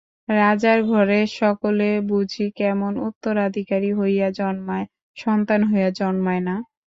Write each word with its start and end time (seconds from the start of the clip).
রাজার 0.33 0.79
ঘরে 0.85 1.19
সকলে 1.39 1.89
বুঝি 2.09 2.45
কেবল 2.59 2.93
উত্তরাধিকারী 3.07 3.91
হইয়া 3.99 4.27
জন্মায়, 4.39 4.85
সন্তান 5.17 5.61
হইয়া 5.63 5.89
জন্মায় 5.99 6.43
না। 6.47 6.55